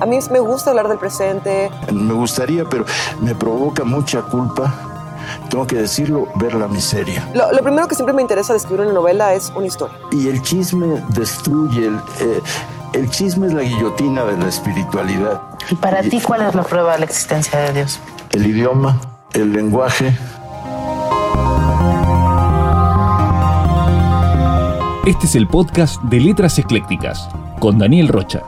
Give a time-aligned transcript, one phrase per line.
[0.00, 1.70] A mí me gusta hablar del presente.
[1.92, 2.84] Me gustaría, pero
[3.20, 4.74] me provoca mucha culpa
[5.48, 7.28] tengo que decirlo, ver la miseria.
[7.34, 9.96] Lo, primero que siempre me interesa de escribir una novela es una historia.
[10.12, 12.40] Y el chisme destruye, el, eh,
[12.92, 15.42] el chisme es la guillotina de la espiritualidad.
[15.70, 17.98] ¿Y para ti cuál es la prueba de la existencia de Dios?
[18.32, 19.00] El idioma,
[19.32, 20.16] el lenguaje.
[25.06, 27.28] Este es el podcast de Letras Eclécticas
[27.60, 28.42] con Daniel Rocha.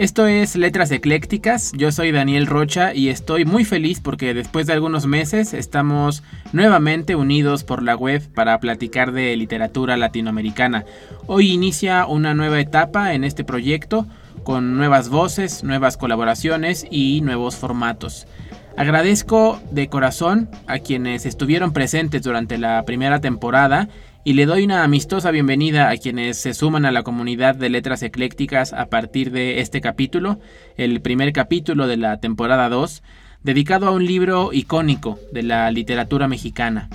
[0.00, 4.72] Esto es Letras Eclécticas, yo soy Daniel Rocha y estoy muy feliz porque después de
[4.72, 6.22] algunos meses estamos
[6.54, 10.86] nuevamente unidos por la web para platicar de literatura latinoamericana.
[11.26, 14.06] Hoy inicia una nueva etapa en este proyecto
[14.42, 18.26] con nuevas voces, nuevas colaboraciones y nuevos formatos.
[18.78, 23.90] Agradezco de corazón a quienes estuvieron presentes durante la primera temporada
[24.22, 28.02] y le doy una amistosa bienvenida a quienes se suman a la comunidad de letras
[28.02, 30.38] eclécticas a partir de este capítulo,
[30.76, 33.02] el primer capítulo de la temporada 2,
[33.42, 36.90] dedicado a un libro icónico de la literatura mexicana.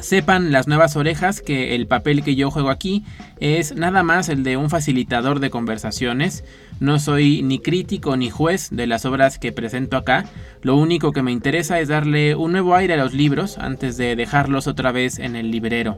[0.00, 3.02] Sepan las nuevas orejas que el papel que yo juego aquí
[3.40, 6.44] es nada más el de un facilitador de conversaciones.
[6.80, 10.26] No soy ni crítico ni juez de las obras que presento acá.
[10.60, 14.16] Lo único que me interesa es darle un nuevo aire a los libros antes de
[14.16, 15.96] dejarlos otra vez en el librero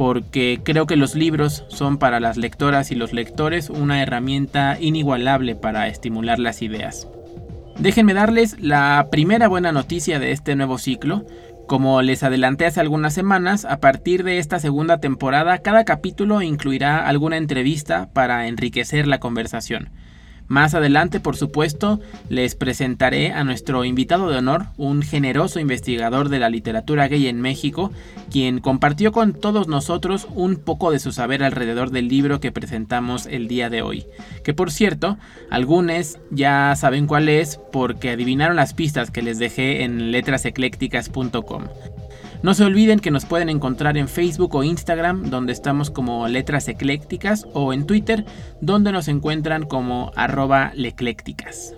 [0.00, 5.56] porque creo que los libros son para las lectoras y los lectores una herramienta inigualable
[5.56, 7.06] para estimular las ideas.
[7.78, 11.26] Déjenme darles la primera buena noticia de este nuevo ciclo.
[11.68, 17.06] Como les adelanté hace algunas semanas, a partir de esta segunda temporada, cada capítulo incluirá
[17.06, 19.90] alguna entrevista para enriquecer la conversación.
[20.50, 26.40] Más adelante, por supuesto, les presentaré a nuestro invitado de honor, un generoso investigador de
[26.40, 27.92] la literatura gay en México,
[28.32, 33.26] quien compartió con todos nosotros un poco de su saber alrededor del libro que presentamos
[33.26, 34.06] el día de hoy.
[34.42, 35.18] Que por cierto,
[35.52, 41.62] algunos ya saben cuál es porque adivinaron las pistas que les dejé en letraseclécticas.com.
[42.42, 46.68] No se olviden que nos pueden encontrar en Facebook o Instagram, donde estamos como Letras
[46.68, 48.24] Eclécticas, o en Twitter,
[48.62, 51.74] donde nos encuentran como arroba leclécticas.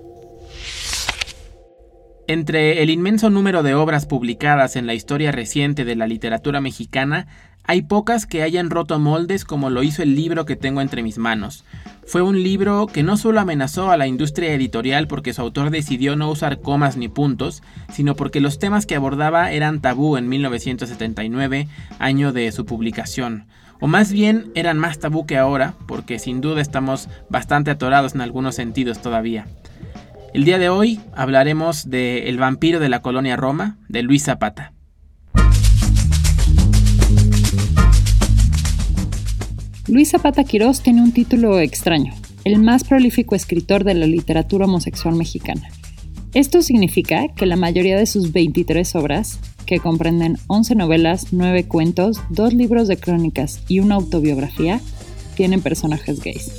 [2.28, 7.27] Entre el inmenso número de obras publicadas en la historia reciente de la literatura mexicana,
[7.65, 11.19] hay pocas que hayan roto moldes como lo hizo el libro que tengo entre mis
[11.19, 11.65] manos.
[12.05, 16.17] Fue un libro que no solo amenazó a la industria editorial porque su autor decidió
[16.17, 17.62] no usar comas ni puntos,
[17.93, 21.69] sino porque los temas que abordaba eran tabú en 1979,
[21.99, 23.47] año de su publicación.
[23.81, 28.21] O más bien eran más tabú que ahora, porque sin duda estamos bastante atorados en
[28.21, 29.47] algunos sentidos todavía.
[30.34, 34.73] El día de hoy hablaremos de El vampiro de la colonia Roma, de Luis Zapata.
[39.92, 42.14] Luis Zapata Quirós tiene un título extraño,
[42.44, 45.69] el más prolífico escritor de la literatura homosexual mexicana.
[46.32, 52.22] Esto significa que la mayoría de sus 23 obras, que comprenden 11 novelas, 9 cuentos,
[52.31, 54.81] 2 libros de crónicas y una autobiografía,
[55.34, 56.52] tienen personajes gays.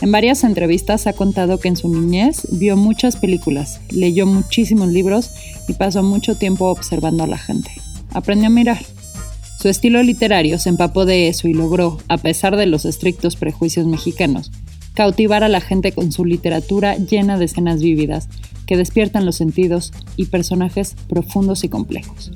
[0.00, 5.30] En varias entrevistas ha contado que en su niñez vio muchas películas, leyó muchísimos libros
[5.68, 7.70] y pasó mucho tiempo observando a la gente.
[8.12, 8.80] Aprendió a mirar.
[9.60, 13.86] Su estilo literario se empapó de eso y logró, a pesar de los estrictos prejuicios
[13.86, 14.50] mexicanos,
[14.94, 18.30] cautivar a la gente con su literatura llena de escenas vívidas
[18.64, 22.32] que despiertan los sentidos y personajes profundos y complejos.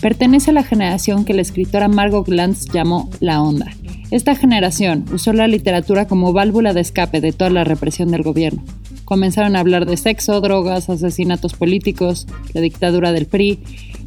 [0.00, 3.70] Pertenece a la generación que la escritora Margot Glantz llamó la onda.
[4.10, 8.64] Esta generación usó la literatura como válvula de escape de toda la represión del gobierno.
[9.04, 13.58] Comenzaron a hablar de sexo, drogas, asesinatos políticos, la dictadura del PRI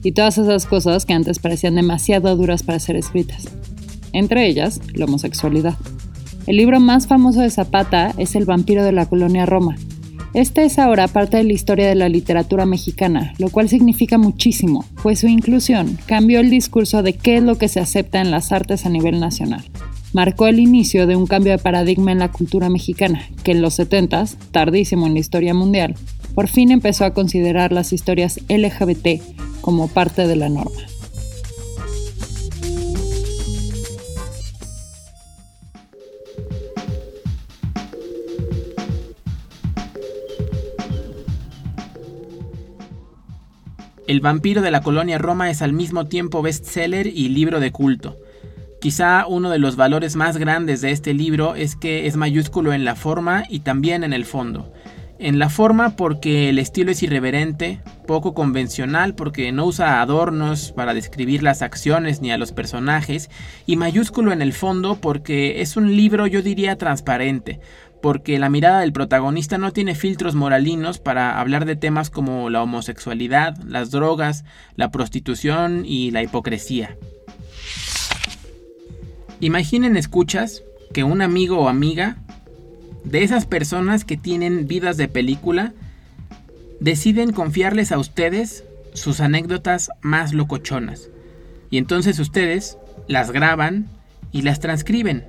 [0.04, 3.46] y todas esas cosas que antes parecían demasiado duras para ser escritas.
[4.14, 5.76] Entre ellas, la homosexualidad.
[6.48, 9.76] El libro más famoso de Zapata es El vampiro de la colonia Roma.
[10.34, 14.86] Este es ahora parte de la historia de la literatura mexicana, lo cual significa muchísimo,
[15.04, 18.52] pues su inclusión cambió el discurso de qué es lo que se acepta en las
[18.52, 19.64] artes a nivel nacional.
[20.18, 23.78] Marcó el inicio de un cambio de paradigma en la cultura mexicana, que en los
[23.78, 25.94] 70s, tardísimo en la historia mundial,
[26.34, 29.22] por fin empezó a considerar las historias LGBT
[29.62, 30.72] como parte de la norma.
[44.08, 48.18] El vampiro de la colonia Roma es al mismo tiempo bestseller y libro de culto.
[48.80, 52.86] Quizá uno de los valores más grandes de este libro es que es mayúsculo en
[52.86, 54.72] la forma y también en el fondo.
[55.18, 60.94] En la forma porque el estilo es irreverente, poco convencional porque no usa adornos para
[60.94, 63.32] describir las acciones ni a los personajes,
[63.66, 67.60] y mayúsculo en el fondo porque es un libro yo diría transparente,
[68.00, 72.62] porque la mirada del protagonista no tiene filtros moralinos para hablar de temas como la
[72.62, 74.46] homosexualidad, las drogas,
[74.76, 76.96] la prostitución y la hipocresía.
[79.40, 80.64] Imaginen, escuchas,
[80.94, 82.18] que un amigo o amiga
[83.04, 85.74] de esas personas que tienen vidas de película
[86.80, 88.64] deciden confiarles a ustedes
[88.94, 91.10] sus anécdotas más locochonas.
[91.70, 93.88] Y entonces ustedes las graban
[94.32, 95.26] y las transcriben.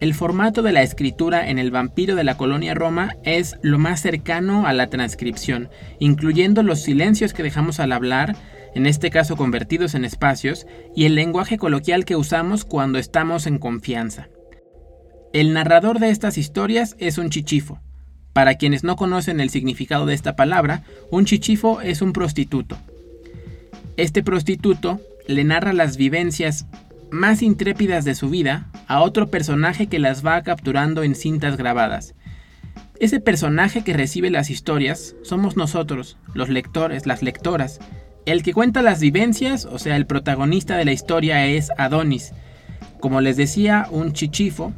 [0.00, 4.00] El formato de la escritura en El vampiro de la colonia Roma es lo más
[4.00, 5.68] cercano a la transcripción,
[5.98, 8.34] incluyendo los silencios que dejamos al hablar,
[8.74, 13.58] en este caso convertidos en espacios, y el lenguaje coloquial que usamos cuando estamos en
[13.58, 14.28] confianza.
[15.32, 17.80] El narrador de estas historias es un chichifo.
[18.32, 22.78] Para quienes no conocen el significado de esta palabra, un chichifo es un prostituto.
[23.96, 26.66] Este prostituto le narra las vivencias
[27.10, 32.14] más intrépidas de su vida a otro personaje que las va capturando en cintas grabadas.
[33.00, 37.80] Ese personaje que recibe las historias somos nosotros, los lectores, las lectoras.
[38.26, 42.32] El que cuenta las vivencias, o sea, el protagonista de la historia es Adonis.
[43.00, 44.72] Como les decía, un chichifo,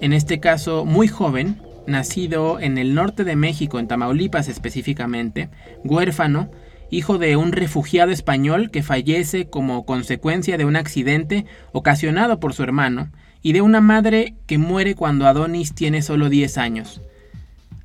[0.00, 5.48] en este caso muy joven, nacido en el norte de México, en Tamaulipas específicamente,
[5.84, 6.50] huérfano,
[6.90, 12.64] hijo de un refugiado español que fallece como consecuencia de un accidente ocasionado por su
[12.64, 13.10] hermano,
[13.42, 17.00] y de una madre que muere cuando Adonis tiene solo 10 años.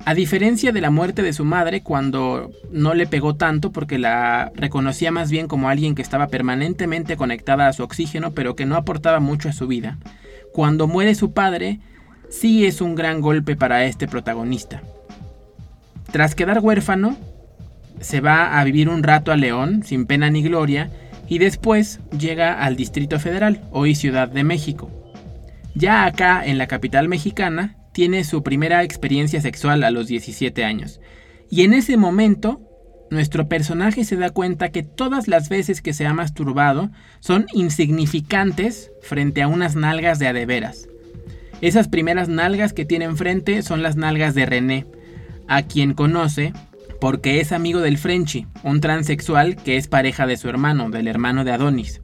[0.04, 4.52] A diferencia de la muerte de su madre, cuando no le pegó tanto porque la
[4.54, 8.76] reconocía más bien como alguien que estaba permanentemente conectada a su oxígeno pero que no
[8.76, 9.98] aportaba mucho a su vida,
[10.52, 11.80] cuando muere su padre,
[12.30, 14.82] sí es un gran golpe para este protagonista.
[16.10, 17.16] Tras quedar huérfano,
[18.00, 20.90] se va a vivir un rato a León, sin pena ni gloria,
[21.28, 24.90] y después llega al Distrito Federal, hoy Ciudad de México.
[25.74, 31.00] Ya acá, en la capital mexicana, tiene su primera experiencia sexual a los 17 años.
[31.50, 32.60] Y en ese momento,
[33.10, 38.92] nuestro personaje se da cuenta que todas las veces que se ha masturbado son insignificantes
[39.02, 40.88] frente a unas nalgas de adeveras.
[41.60, 44.86] Esas primeras nalgas que tiene enfrente son las nalgas de René,
[45.48, 46.52] a quien conoce
[47.00, 51.42] porque es amigo del Frenchy, un transexual que es pareja de su hermano, del hermano
[51.42, 52.00] de Adonis.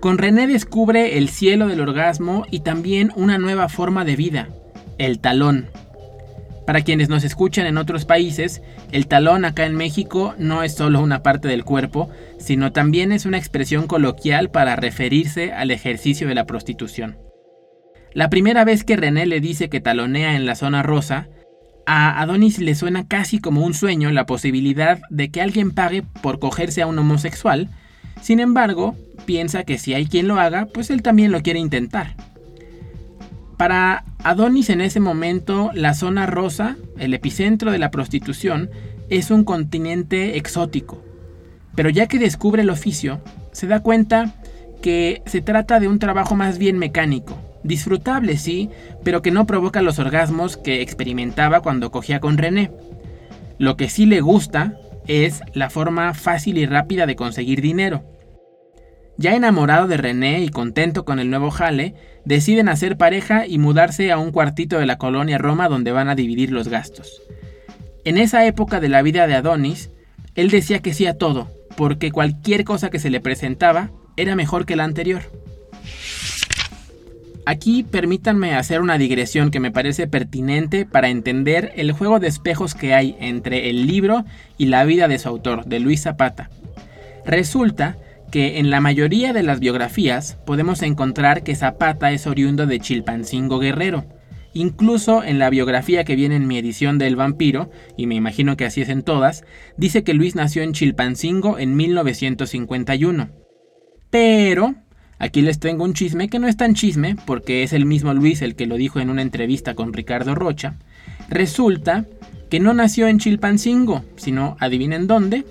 [0.00, 4.48] Con René descubre el cielo del orgasmo y también una nueva forma de vida,
[5.04, 5.68] el talón.
[6.66, 8.62] Para quienes nos escuchan en otros países,
[8.92, 12.08] el talón acá en México no es solo una parte del cuerpo,
[12.38, 17.18] sino también es una expresión coloquial para referirse al ejercicio de la prostitución.
[18.14, 21.28] La primera vez que René le dice que talonea en la zona rosa,
[21.84, 26.38] a Adonis le suena casi como un sueño la posibilidad de que alguien pague por
[26.38, 27.70] cogerse a un homosexual,
[28.20, 28.94] sin embargo,
[29.24, 32.14] piensa que si hay quien lo haga, pues él también lo quiere intentar.
[33.56, 38.70] Para Adonis en ese momento, la zona rosa, el epicentro de la prostitución,
[39.08, 41.02] es un continente exótico.
[41.74, 43.20] Pero ya que descubre el oficio,
[43.52, 44.34] se da cuenta
[44.80, 48.70] que se trata de un trabajo más bien mecánico, Disfrutable, sí,
[49.04, 52.72] pero que no provoca los orgasmos que experimentaba cuando cogía con René.
[53.58, 54.74] Lo que sí le gusta
[55.06, 58.02] es la forma fácil y rápida de conseguir dinero.
[59.18, 64.10] Ya enamorado de René y contento con el nuevo jale, deciden hacer pareja y mudarse
[64.10, 67.22] a un cuartito de la colonia Roma donde van a dividir los gastos.
[68.04, 69.90] En esa época de la vida de Adonis,
[70.34, 74.66] él decía que sí a todo, porque cualquier cosa que se le presentaba era mejor
[74.66, 75.22] que la anterior.
[77.44, 82.74] Aquí permítanme hacer una digresión que me parece pertinente para entender el juego de espejos
[82.74, 84.24] que hay entre el libro
[84.58, 86.50] y la vida de su autor, de Luis Zapata.
[87.26, 87.96] Resulta
[88.32, 93.60] que en la mayoría de las biografías podemos encontrar que Zapata es oriundo de Chilpancingo
[93.60, 94.06] Guerrero.
[94.54, 98.64] Incluso en la biografía que viene en mi edición del vampiro, y me imagino que
[98.64, 99.44] así es en todas,
[99.76, 103.30] dice que Luis nació en Chilpancingo en 1951.
[104.10, 104.74] Pero
[105.18, 108.42] Aquí les tengo un chisme que no es tan chisme, porque es el mismo Luis
[108.42, 110.74] el que lo dijo en una entrevista con Ricardo Rocha.
[111.28, 112.06] Resulta
[112.50, 115.44] que no nació en Chilpancingo, sino, adivinen dónde.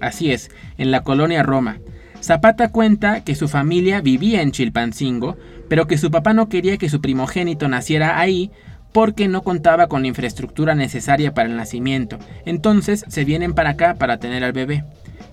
[0.00, 1.78] Así es, en la colonia Roma.
[2.22, 5.36] Zapata cuenta que su familia vivía en Chilpancingo,
[5.68, 8.52] pero que su papá no quería que su primogénito naciera ahí
[8.92, 12.18] porque no contaba con la infraestructura necesaria para el nacimiento.
[12.44, 14.84] Entonces se vienen para acá para tener al bebé.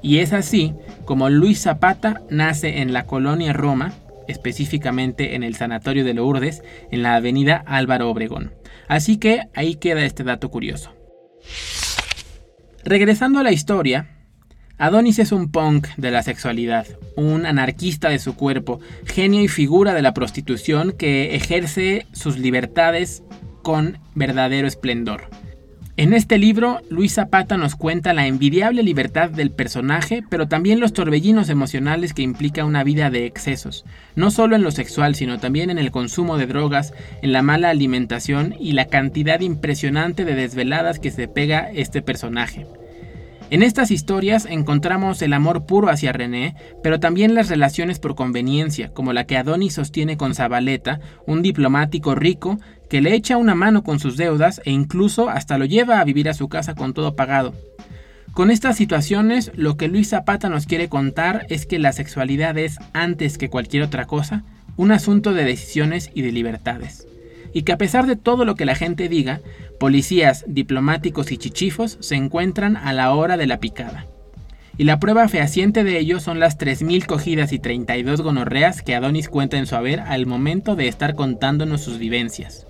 [0.01, 0.73] Y es así
[1.05, 3.93] como Luis Zapata nace en la colonia Roma,
[4.27, 8.53] específicamente en el Sanatorio de Lourdes, en la avenida Álvaro Obregón.
[8.87, 10.91] Así que ahí queda este dato curioso.
[12.83, 14.18] Regresando a la historia,
[14.79, 19.93] Adonis es un punk de la sexualidad, un anarquista de su cuerpo, genio y figura
[19.93, 23.23] de la prostitución que ejerce sus libertades
[23.61, 25.23] con verdadero esplendor.
[25.97, 30.93] En este libro, Luis Zapata nos cuenta la envidiable libertad del personaje, pero también los
[30.93, 33.83] torbellinos emocionales que implica una vida de excesos,
[34.15, 37.69] no solo en lo sexual, sino también en el consumo de drogas, en la mala
[37.69, 42.65] alimentación y la cantidad impresionante de desveladas que se pega este personaje.
[43.51, 48.93] En estas historias encontramos el amor puro hacia René, pero también las relaciones por conveniencia,
[48.93, 52.59] como la que Adonis sostiene con Zabaleta, un diplomático rico
[52.91, 56.29] que le echa una mano con sus deudas e incluso hasta lo lleva a vivir
[56.29, 57.55] a su casa con todo pagado.
[58.33, 62.77] Con estas situaciones, lo que Luis Zapata nos quiere contar es que la sexualidad es,
[62.93, 64.43] antes que cualquier otra cosa,
[64.77, 67.07] un asunto de decisiones y de libertades
[67.53, 69.41] y que a pesar de todo lo que la gente diga,
[69.79, 74.05] policías, diplomáticos y chichifos se encuentran a la hora de la picada.
[74.77, 79.27] Y la prueba fehaciente de ello son las 3.000 cogidas y 32 gonorreas que Adonis
[79.27, 82.65] cuenta en su haber al momento de estar contándonos sus vivencias.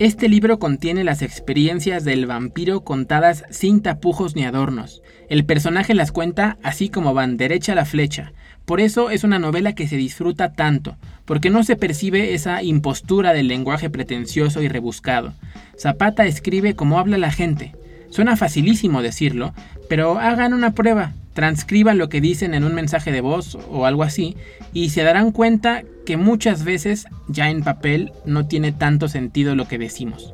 [0.00, 5.02] Este libro contiene las experiencias del vampiro contadas sin tapujos ni adornos.
[5.28, 8.32] El personaje las cuenta así como van, derecha a la flecha,
[8.64, 13.32] por eso es una novela que se disfruta tanto, porque no se percibe esa impostura
[13.32, 15.32] del lenguaje pretencioso y rebuscado.
[15.78, 17.72] Zapata escribe como habla la gente.
[18.10, 19.52] Suena facilísimo decirlo,
[19.88, 24.02] pero hagan una prueba, transcriban lo que dicen en un mensaje de voz o algo
[24.02, 24.36] así,
[24.72, 29.66] y se darán cuenta que muchas veces ya en papel no tiene tanto sentido lo
[29.66, 30.33] que decimos.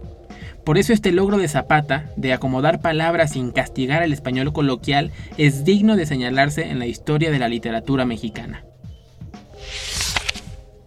[0.70, 5.64] Por eso este logro de Zapata, de acomodar palabras sin castigar el español coloquial, es
[5.64, 8.64] digno de señalarse en la historia de la literatura mexicana.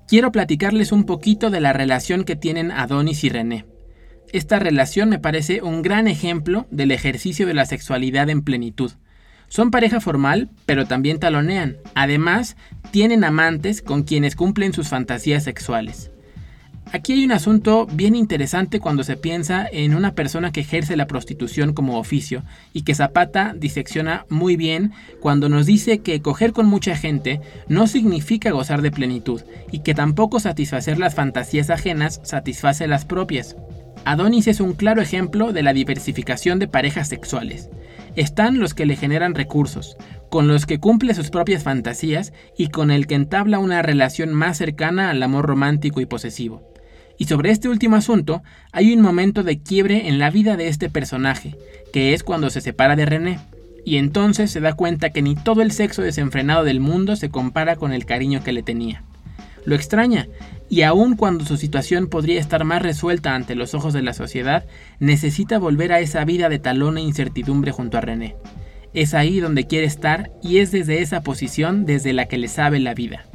[0.08, 3.66] Quiero platicarles un poquito de la relación que tienen Adonis y René.
[4.32, 8.94] Esta relación me parece un gran ejemplo del ejercicio de la sexualidad en plenitud.
[9.50, 11.76] Son pareja formal, pero también talonean.
[11.94, 12.56] Además,
[12.92, 16.13] tienen amantes con quienes cumplen sus fantasías sexuales.
[16.96, 21.08] Aquí hay un asunto bien interesante cuando se piensa en una persona que ejerce la
[21.08, 26.68] prostitución como oficio y que Zapata disecciona muy bien cuando nos dice que coger con
[26.68, 32.88] mucha gente no significa gozar de plenitud y que tampoco satisfacer las fantasías ajenas satisface
[32.88, 33.56] las propias.
[34.06, 37.72] Adonis es un claro ejemplo de la diversificación de parejas sexuales.
[38.16, 39.98] Están los que le generan recursos,
[40.30, 44.60] con los que cumple sus propias fantasías y con el que entabla una relación más
[44.60, 46.73] cercana al amor romántico y posesivo.
[47.18, 50.90] Y sobre este último asunto, hay un momento de quiebre en la vida de este
[50.90, 51.56] personaje,
[51.92, 53.40] que es cuando se separa de René,
[53.86, 57.76] y entonces se da cuenta que ni todo el sexo desenfrenado del mundo se compara
[57.76, 59.04] con el cariño que le tenía.
[59.66, 60.28] Lo extraña,
[60.70, 64.66] y aun cuando su situación podría estar más resuelta ante los ojos de la sociedad,
[65.00, 68.36] necesita volver a esa vida de talón e incertidumbre junto a René.
[68.94, 72.80] Es ahí donde quiere estar y es desde esa posición desde la que le sabe
[72.80, 73.26] la vida.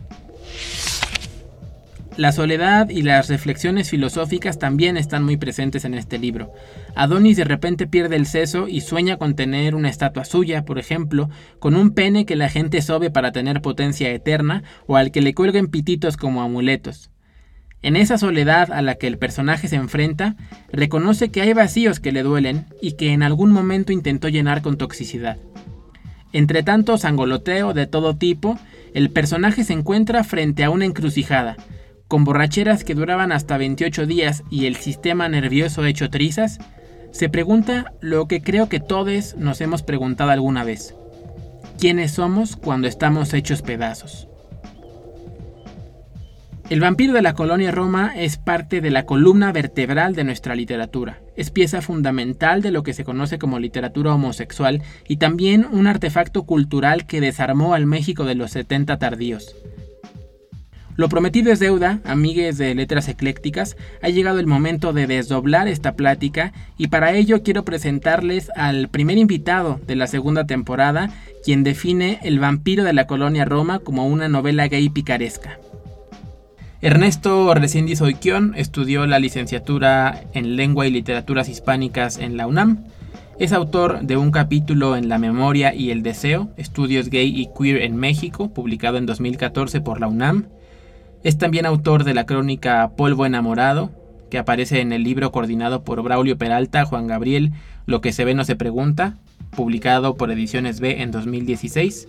[2.19, 6.53] La soledad y las reflexiones filosóficas también están muy presentes en este libro.
[6.97, 11.31] Adonis de repente pierde el seso y sueña con tener una estatua suya, por ejemplo,
[11.61, 15.33] con un pene que la gente sobe para tener potencia eterna o al que le
[15.33, 17.13] cuelguen pititos como amuletos.
[17.83, 20.35] En esa soledad a la que el personaje se enfrenta,
[20.73, 24.77] reconoce que hay vacíos que le duelen y que en algún momento intentó llenar con
[24.77, 25.39] toxicidad.
[26.33, 28.59] Entre tanto sangoloteo de todo tipo,
[28.93, 31.57] el personaje se encuentra frente a una encrucijada,
[32.09, 36.59] con borracheras que duraban hasta 28 días y el sistema nervioso hecho trizas,
[37.13, 40.95] se pregunta lo que creo que todos nos hemos preguntado alguna vez.
[41.79, 44.27] ¿Quiénes somos cuando estamos hechos pedazos?
[46.71, 51.21] El vampiro de la colonia Roma es parte de la columna vertebral de nuestra literatura.
[51.35, 56.43] Es pieza fundamental de lo que se conoce como literatura homosexual y también un artefacto
[56.45, 59.57] cultural que desarmó al México de los 70 tardíos.
[60.99, 65.95] Lo prometido es deuda, amigues de letras eclécticas, ha llegado el momento de desdoblar esta
[65.95, 71.11] plática y para ello quiero presentarles al primer invitado de la segunda temporada,
[71.45, 75.61] quien define El vampiro de la colonia Roma como una novela gay picaresca.
[76.81, 82.87] Ernesto Reséndiz Oiquión estudió la licenciatura en Lengua y Literaturas Hispánicas en la UNAM.
[83.39, 87.83] Es autor de un capítulo en La Memoria y el Deseo, Estudios Gay y Queer
[87.83, 90.58] en México, publicado en 2014 por la UNAM.
[91.25, 93.91] Es también autor de la crónica Polvo enamorado,
[94.31, 97.53] que aparece en el libro coordinado por Braulio Peralta, Juan Gabriel,
[97.87, 99.17] Lo que se ve no se pregunta,
[99.51, 102.09] publicado por Ediciones B en 2016.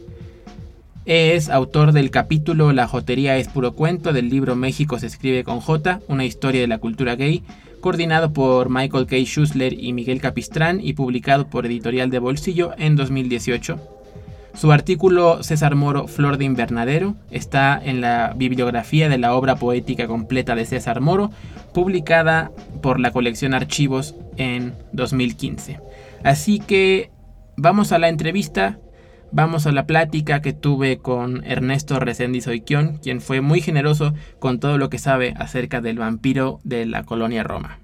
[1.06, 5.60] Es autor del capítulo La jotería es puro cuento del libro México se escribe con
[5.60, 7.42] J, una historia de la cultura gay,
[7.82, 9.16] coordinado por Michael K.
[9.26, 13.99] Schussler y Miguel Capistrán y publicado por Editorial de Bolsillo en 2018.
[14.60, 20.06] Su artículo César Moro, Flor de Invernadero, está en la bibliografía de la obra poética
[20.06, 21.32] completa de César Moro,
[21.74, 22.52] publicada
[22.82, 25.80] por la colección Archivos en 2015.
[26.26, 27.10] Así que
[27.56, 28.80] vamos a la entrevista,
[29.32, 34.60] vamos a la plática que tuve con Ernesto Reséndiz Oiquión, quien fue muy generoso con
[34.60, 37.80] todo lo que sabe acerca del vampiro de la colonia Roma.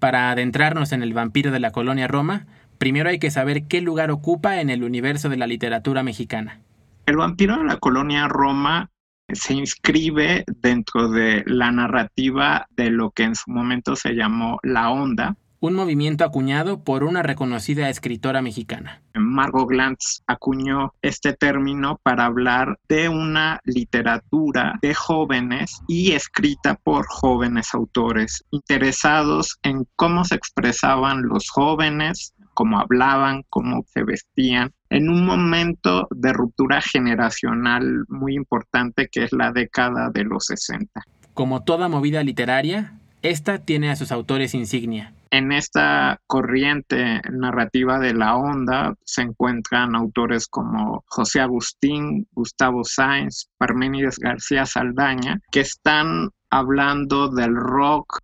[0.00, 4.10] Para adentrarnos en el vampiro de la colonia Roma, primero hay que saber qué lugar
[4.10, 6.60] ocupa en el universo de la literatura mexicana.
[7.06, 8.90] El vampiro de la colonia Roma
[9.32, 14.90] se inscribe dentro de la narrativa de lo que en su momento se llamó la
[14.90, 19.02] onda, un movimiento acuñado por una reconocida escritora mexicana.
[19.14, 27.06] Margot Glantz acuñó este término para hablar de una literatura de jóvenes y escrita por
[27.08, 35.08] jóvenes autores interesados en cómo se expresaban los jóvenes, cómo hablaban, cómo se vestían, en
[35.08, 41.00] un momento de ruptura generacional muy importante que es la década de los 60.
[41.34, 45.14] Como toda movida literaria, esta tiene a sus autores insignia.
[45.30, 53.50] En esta corriente narrativa de la onda se encuentran autores como José Agustín, Gustavo Sáenz,
[53.56, 58.18] Parménides García Saldaña, que están hablando del rock,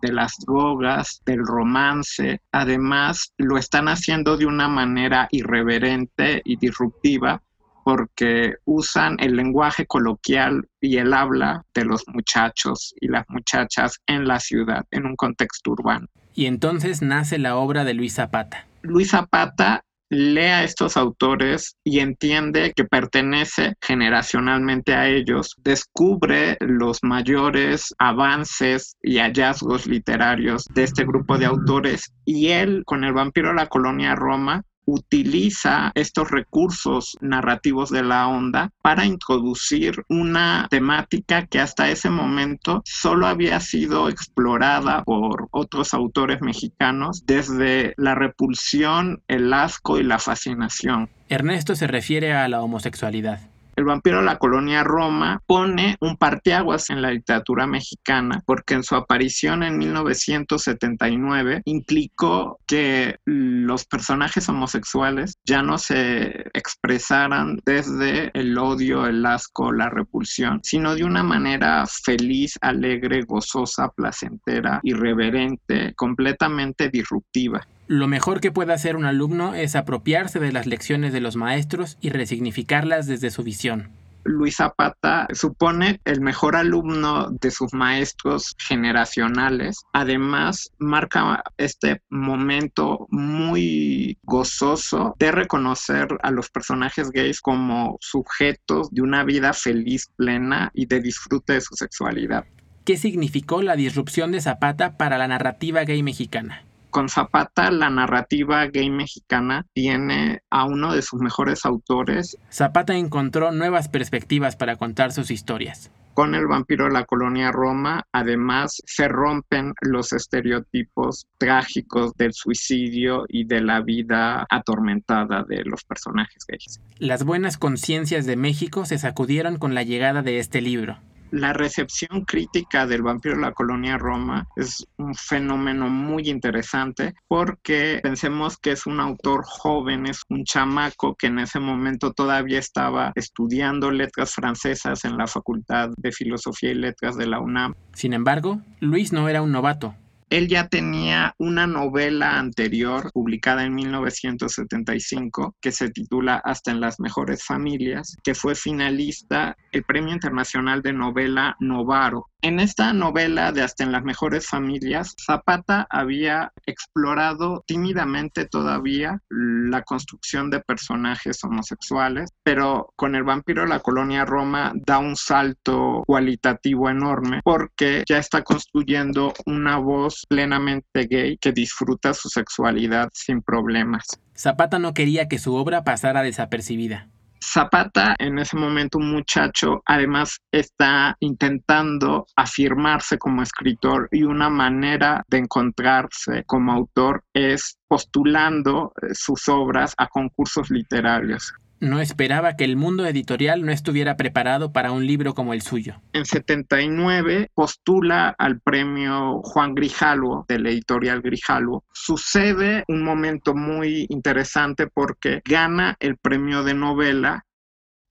[0.00, 2.40] de las drogas, del romance.
[2.52, 7.42] Además, lo están haciendo de una manera irreverente y disruptiva
[7.84, 14.28] porque usan el lenguaje coloquial y el habla de los muchachos y las muchachas en
[14.28, 16.06] la ciudad, en un contexto urbano.
[16.34, 18.66] Y entonces nace la obra de Luis Zapata.
[18.82, 26.98] Luis Zapata lee a estos autores y entiende que pertenece generacionalmente a ellos, descubre los
[27.02, 32.12] mayores avances y hallazgos literarios de este grupo de autores.
[32.24, 38.26] Y él, con el vampiro de la colonia Roma, utiliza estos recursos narrativos de la
[38.26, 45.92] onda para introducir una temática que hasta ese momento solo había sido explorada por otros
[45.92, 51.10] autores mexicanos desde la repulsión, el asco y la fascinación.
[51.28, 53.40] Ernesto se refiere a la homosexualidad.
[53.78, 58.82] El vampiro de la colonia Roma pone un parteaguas en la literatura mexicana porque en
[58.82, 68.58] su aparición en 1979 implicó que los personajes homosexuales ya no se expresaran desde el
[68.58, 76.88] odio, el asco, la repulsión, sino de una manera feliz, alegre, gozosa, placentera, irreverente, completamente
[76.88, 77.64] disruptiva.
[77.88, 81.96] Lo mejor que puede hacer un alumno es apropiarse de las lecciones de los maestros
[82.02, 83.88] y resignificarlas desde su visión.
[84.24, 89.78] Luis Zapata supone el mejor alumno de sus maestros generacionales.
[89.94, 99.00] Además, marca este momento muy gozoso de reconocer a los personajes gays como sujetos de
[99.00, 102.44] una vida feliz, plena y de disfrute de su sexualidad.
[102.84, 106.67] ¿Qué significó la disrupción de Zapata para la narrativa gay mexicana?
[106.90, 112.38] Con Zapata la narrativa gay mexicana tiene a uno de sus mejores autores.
[112.50, 115.90] Zapata encontró nuevas perspectivas para contar sus historias.
[116.14, 123.24] Con el vampiro de la colonia Roma, además, se rompen los estereotipos trágicos del suicidio
[123.28, 126.80] y de la vida atormentada de los personajes gays.
[126.98, 130.98] Las buenas conciencias de México se sacudieron con la llegada de este libro
[131.30, 138.00] la recepción crítica del vampiro de la colonia Roma es un fenómeno muy interesante porque
[138.02, 143.12] pensemos que es un autor joven, es un chamaco que en ese momento todavía estaba
[143.14, 147.74] estudiando letras francesas en la Facultad de Filosofía y Letras de la UNAM.
[147.92, 149.94] Sin embargo, Luis no era un novato.
[150.30, 157.00] Él ya tenía una novela anterior publicada en 1975 que se titula Hasta en las
[157.00, 163.62] mejores familias, que fue finalista el Premio Internacional de Novela Novaro en esta novela de
[163.62, 172.30] Hasta en las mejores familias, Zapata había explorado tímidamente todavía la construcción de personajes homosexuales,
[172.42, 178.18] pero con el vampiro de la colonia Roma da un salto cualitativo enorme porque ya
[178.18, 184.06] está construyendo una voz plenamente gay que disfruta su sexualidad sin problemas.
[184.36, 187.08] Zapata no quería que su obra pasara desapercibida.
[187.42, 195.24] Zapata, en ese momento un muchacho, además está intentando afirmarse como escritor y una manera
[195.28, 201.52] de encontrarse como autor es postulando eh, sus obras a concursos literarios.
[201.80, 206.00] No esperaba que el mundo editorial no estuviera preparado para un libro como el suyo.
[206.12, 211.84] En 79 postula al premio Juan Grijalvo del editorial Grijalvo.
[211.92, 217.44] Sucede un momento muy interesante porque gana el premio de novela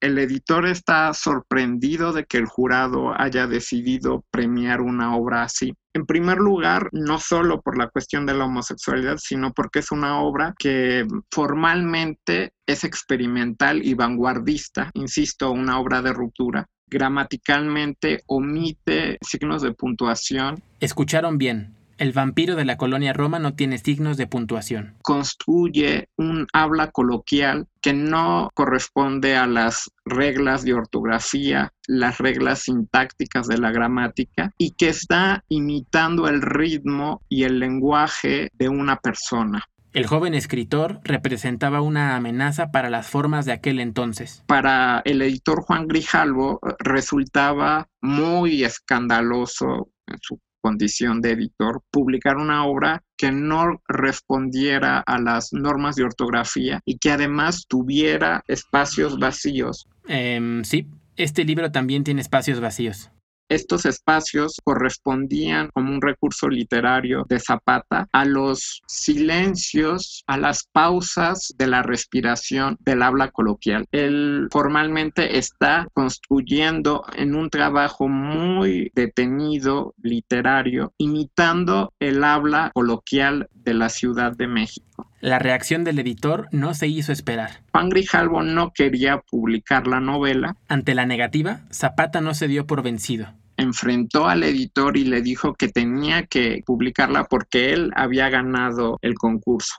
[0.01, 5.73] el editor está sorprendido de que el jurado haya decidido premiar una obra así.
[5.93, 10.21] En primer lugar, no solo por la cuestión de la homosexualidad, sino porque es una
[10.21, 16.67] obra que formalmente es experimental y vanguardista, insisto, una obra de ruptura.
[16.89, 20.61] Gramaticalmente omite signos de puntuación.
[20.79, 21.76] Escucharon bien.
[21.97, 24.95] El vampiro de la colonia Roma no tiene signos de puntuación.
[25.01, 33.47] Construye un habla coloquial que no corresponde a las reglas de ortografía, las reglas sintácticas
[33.47, 39.65] de la gramática y que está imitando el ritmo y el lenguaje de una persona.
[39.93, 44.43] El joven escritor representaba una amenaza para las formas de aquel entonces.
[44.45, 52.65] Para el editor Juan Grijalvo resultaba muy escandaloso en su condición de editor, publicar una
[52.65, 59.87] obra que no respondiera a las normas de ortografía y que además tuviera espacios vacíos.
[60.09, 63.11] Em, sí, este libro también tiene espacios vacíos.
[63.49, 71.53] Estos espacios correspondían como un recurso literario de Zapata a los silencios, a las pausas
[71.57, 73.85] de la respiración del habla coloquial.
[73.91, 83.73] Él formalmente está construyendo en un trabajo muy detenido literario, imitando el habla coloquial de
[83.73, 85.09] la Ciudad de México.
[85.19, 87.61] La reacción del editor no se hizo esperar.
[87.71, 90.55] Juan Grijalvo no quería publicar la novela.
[90.67, 93.33] Ante la negativa, Zapata no se dio por vencido.
[93.57, 99.15] Enfrentó al editor y le dijo que tenía que publicarla porque él había ganado el
[99.15, 99.75] concurso.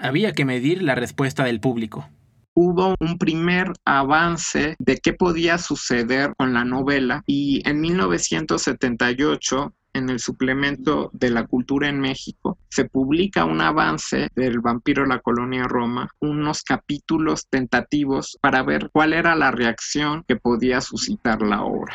[0.00, 2.08] Había que medir la respuesta del público
[2.56, 10.10] hubo un primer avance de qué podía suceder con la novela y en 1978 en
[10.10, 15.20] el suplemento de la cultura en México, se publica un avance del vampiro de la
[15.20, 21.62] colonia Roma, unos capítulos tentativos para ver cuál era la reacción que podía suscitar la
[21.62, 21.94] obra.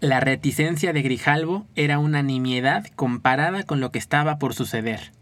[0.00, 5.15] La reticencia de Grijalvo era una nimiedad comparada con lo que estaba por suceder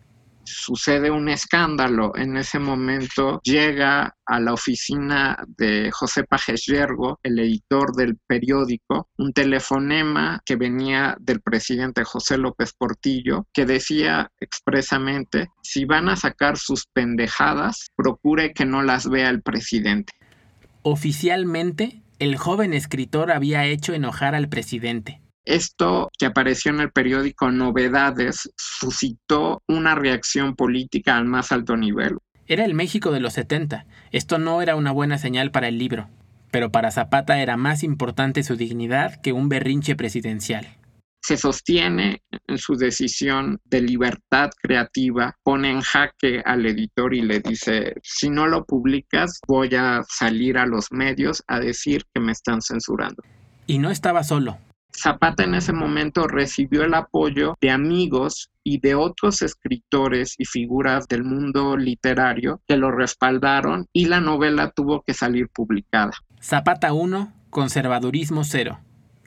[0.45, 2.13] sucede un escándalo.
[2.17, 9.09] En ese momento llega a la oficina de José Pajes Yergo, el editor del periódico,
[9.19, 16.17] un telefonema que venía del presidente José López Portillo, que decía expresamente, si van a
[16.17, 20.13] sacar sus pendejadas, procure que no las vea el presidente.
[20.83, 25.21] Oficialmente, el joven escritor había hecho enojar al presidente.
[25.45, 32.17] Esto que apareció en el periódico Novedades suscitó una reacción política al más alto nivel.
[32.47, 33.87] Era el México de los 70.
[34.11, 36.09] Esto no era una buena señal para el libro,
[36.51, 40.67] pero para Zapata era más importante su dignidad que un berrinche presidencial.
[41.23, 47.41] Se sostiene en su decisión de libertad creativa, pone en jaque al editor y le
[47.41, 52.33] dice, si no lo publicas, voy a salir a los medios a decir que me
[52.33, 53.23] están censurando.
[53.67, 54.59] Y no estaba solo.
[54.97, 61.07] Zapata en ese momento recibió el apoyo de amigos y de otros escritores y figuras
[61.09, 66.13] del mundo literario que lo respaldaron y la novela tuvo que salir publicada.
[66.41, 68.79] Zapata 1, conservadurismo 0.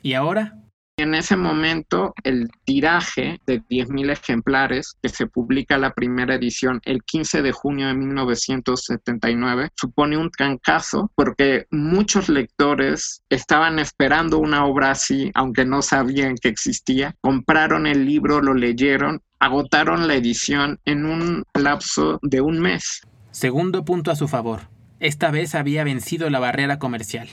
[0.02, 0.56] ¿Y ahora?
[0.98, 7.04] En ese momento, el tiraje de 10.000 ejemplares, que se publica la primera edición el
[7.04, 14.90] 15 de junio de 1979, supone un trancazo porque muchos lectores estaban esperando una obra
[14.90, 17.14] así, aunque no sabían que existía.
[17.20, 23.02] Compraron el libro, lo leyeron, agotaron la edición en un lapso de un mes.
[23.30, 24.62] Segundo punto a su favor.
[24.98, 27.28] Esta vez había vencido la barrera comercial.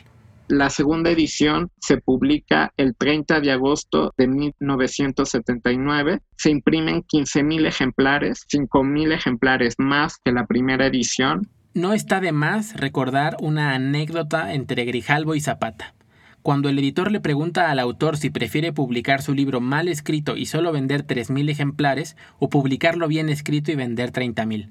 [0.47, 6.19] La segunda edición se publica el 30 de agosto de 1979.
[6.37, 11.49] Se imprimen 15.000 ejemplares, 5.000 ejemplares más que la primera edición.
[11.73, 15.95] No está de más recordar una anécdota entre Grijalvo y Zapata.
[16.43, 20.45] Cuando el editor le pregunta al autor si prefiere publicar su libro mal escrito y
[20.45, 24.69] solo vender 3.000 ejemplares o publicarlo bien escrito y vender 30.000.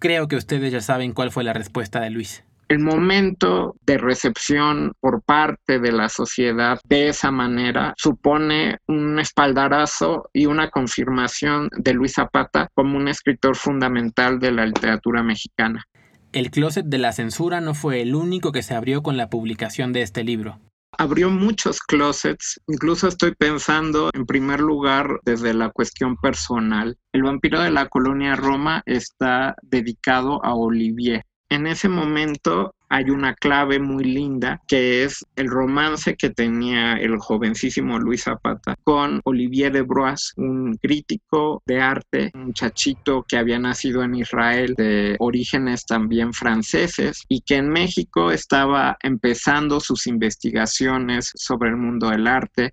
[0.00, 4.92] Creo que ustedes ya saben cuál fue la respuesta de Luis el momento de recepción
[5.00, 11.94] por parte de la sociedad de esa manera supone un espaldarazo y una confirmación de
[11.94, 15.84] Luis Zapata como un escritor fundamental de la literatura mexicana.
[16.32, 19.94] El closet de la censura no fue el único que se abrió con la publicación
[19.94, 20.60] de este libro.
[20.96, 26.98] Abrió muchos closets, incluso estoy pensando en primer lugar desde la cuestión personal.
[27.12, 33.34] El vampiro de la colonia Roma está dedicado a Olivier, en ese momento hay una
[33.34, 39.72] clave muy linda que es el romance que tenía el jovencísimo Luis Zapata con Olivier
[39.72, 45.84] de Broas, un crítico de arte, un muchachito que había nacido en Israel de orígenes
[45.84, 52.72] también franceses y que en México estaba empezando sus investigaciones sobre el mundo del arte.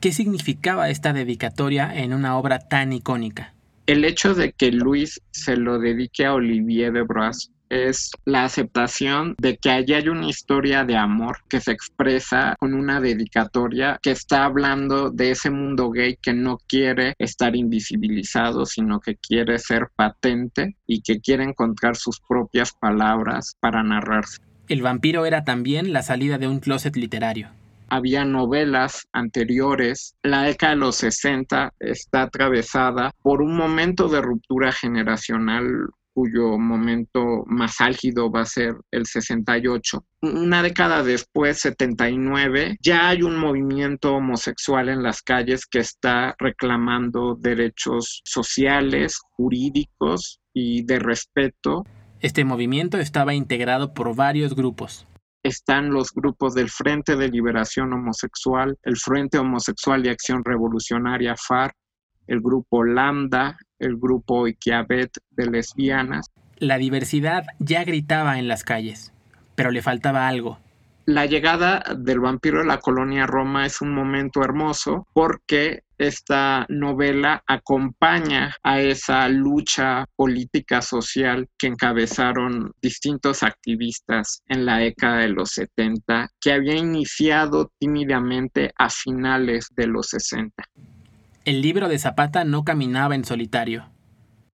[0.00, 3.52] ¿Qué significaba esta dedicatoria en una obra tan icónica?
[3.86, 9.34] El hecho de que Luis se lo dedique a Olivier de Broas es la aceptación
[9.38, 14.10] de que allí hay una historia de amor que se expresa con una dedicatoria que
[14.10, 19.88] está hablando de ese mundo gay que no quiere estar invisibilizado, sino que quiere ser
[19.94, 24.38] patente y que quiere encontrar sus propias palabras para narrarse.
[24.68, 27.50] El vampiro era también la salida de un closet literario
[27.88, 30.16] había novelas anteriores.
[30.22, 37.44] La década de los 60 está atravesada por un momento de ruptura generacional cuyo momento
[37.46, 40.02] más álgido va a ser el 68.
[40.22, 47.36] Una década después, 79, ya hay un movimiento homosexual en las calles que está reclamando
[47.38, 51.84] derechos sociales, jurídicos y de respeto.
[52.20, 55.06] Este movimiento estaba integrado por varios grupos
[55.42, 61.72] están los grupos del Frente de Liberación Homosexual, el Frente Homosexual de Acción Revolucionaria FAR,
[62.26, 66.30] el grupo Lambda, el grupo Iquiabet de lesbianas.
[66.58, 69.12] La diversidad ya gritaba en las calles,
[69.54, 70.58] pero le faltaba algo.
[71.06, 77.44] La llegada del vampiro a la colonia Roma es un momento hermoso porque esta novela
[77.46, 85.50] acompaña a esa lucha política social que encabezaron distintos activistas en la década de los
[85.50, 90.64] 70, que había iniciado tímidamente a finales de los 60.
[91.46, 93.88] El libro de Zapata no caminaba en solitario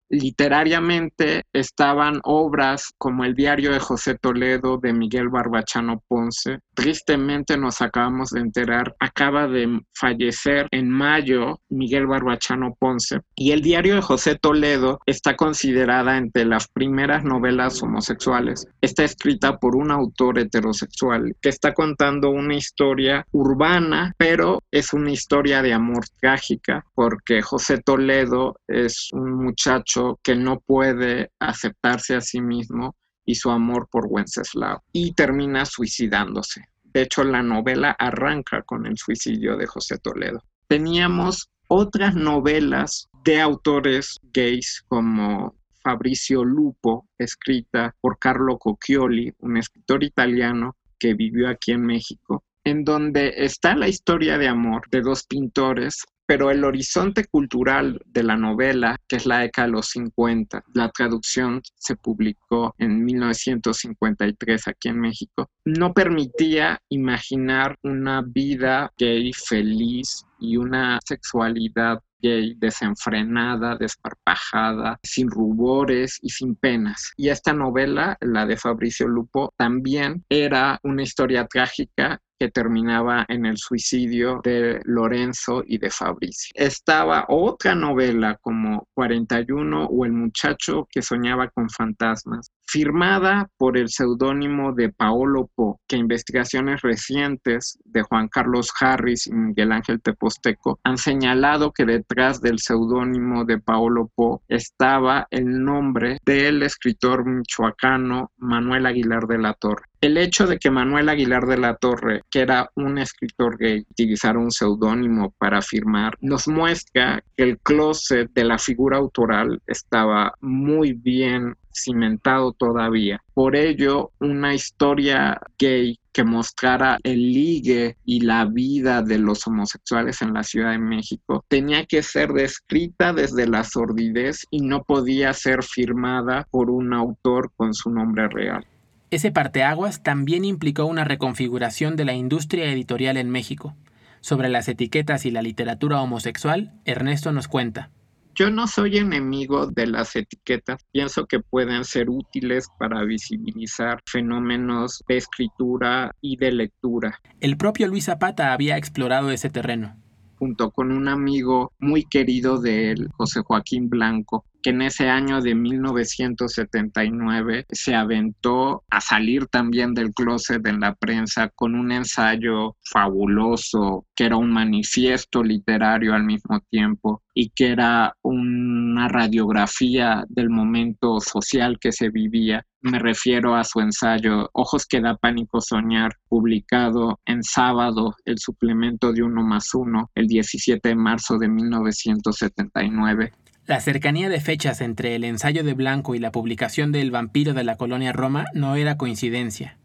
[0.09, 6.59] literariamente estaban obras como el diario de José Toledo de Miguel Barbachano Ponce.
[6.73, 13.19] Tristemente nos acabamos de enterar, acaba de fallecer en mayo Miguel Barbachano Ponce.
[13.35, 18.67] Y el diario de José Toledo está considerada entre las primeras novelas homosexuales.
[18.81, 25.11] Está escrita por un autor heterosexual que está contando una historia urbana, pero es una
[25.11, 32.21] historia de amor trágica, porque José Toledo es un muchacho que no puede aceptarse a
[32.21, 36.61] sí mismo y su amor por Wenceslao y termina suicidándose.
[36.83, 40.41] De hecho, la novela arranca con el suicidio de José Toledo.
[40.67, 50.03] Teníamos otras novelas de autores gays como Fabricio Lupo, escrita por Carlo Cocchioli, un escritor
[50.03, 55.25] italiano que vivió aquí en México, en donde está la historia de amor de dos
[55.25, 60.63] pintores pero el horizonte cultural de la novela, que es la década de los 50,
[60.73, 69.31] la traducción se publicó en 1953 aquí en México, no permitía imaginar una vida gay
[69.33, 77.11] feliz y una sexualidad gay desenfrenada, desparpajada, sin rubores y sin penas.
[77.15, 83.45] Y esta novela, la de Fabricio Lupo, también era una historia trágica que terminaba en
[83.45, 86.51] el suicidio de Lorenzo y de Fabricio.
[86.53, 93.89] Estaba otra novela como 41 o El muchacho que soñaba con fantasmas, firmada por el
[93.89, 100.79] seudónimo de Paolo Po, que investigaciones recientes de Juan Carlos Harris y Miguel Ángel Teposteco
[100.83, 108.31] han señalado que detrás del seudónimo de Paolo Po estaba el nombre del escritor michoacano
[108.37, 109.85] Manuel Aguilar de la Torre.
[109.99, 114.37] El hecho de que Manuel Aguilar de la Torre, que era un escritor gay, utilizara
[114.37, 120.93] un seudónimo para firmar, nos muestra que el closet de la figura autoral estaba muy
[120.93, 123.21] bien cimentado todavía.
[123.33, 130.21] Por ello, una historia gay que mostrara el ligue y la vida de los homosexuales
[130.21, 135.31] en la Ciudad de México tenía que ser descrita desde la sordidez y no podía
[135.33, 138.65] ser firmada por un autor con su nombre real.
[139.09, 143.75] Ese parteaguas también implicó una reconfiguración de la industria editorial en México.
[144.19, 147.91] Sobre las etiquetas y la literatura homosexual, Ernesto nos cuenta.
[148.37, 155.03] Yo no soy enemigo de las etiquetas, pienso que pueden ser útiles para visibilizar fenómenos
[155.07, 157.19] de escritura y de lectura.
[157.39, 159.97] El propio Luis Zapata había explorado ese terreno
[160.37, 165.55] junto con un amigo muy querido de él, José Joaquín Blanco, en ese año de
[165.55, 174.05] 1979 se aventó a salir también del closet en la prensa con un ensayo fabuloso,
[174.15, 180.49] que era un manifiesto literario al mismo tiempo y que era un una radiografía del
[180.49, 182.65] momento social que se vivía.
[182.81, 189.13] Me refiero a su ensayo Ojos que da pánico soñar, publicado en sábado, el suplemento
[189.13, 193.33] de uno más uno, el 17 de marzo de 1979.
[193.67, 197.53] La cercanía de fechas entre el ensayo de Blanco y la publicación de El vampiro
[197.53, 199.77] de la colonia Roma no era coincidencia.